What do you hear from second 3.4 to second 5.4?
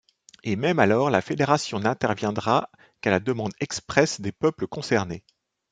expresse des peuples concernés.